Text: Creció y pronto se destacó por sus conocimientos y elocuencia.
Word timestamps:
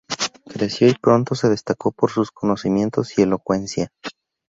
Creció 0.45 0.87
y 0.87 0.95
pronto 0.95 1.35
se 1.35 1.47
destacó 1.47 1.91
por 1.91 2.09
sus 2.09 2.31
conocimientos 2.31 3.19
y 3.19 3.21
elocuencia. 3.21 3.91